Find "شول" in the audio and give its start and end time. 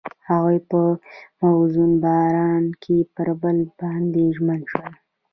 4.71-4.93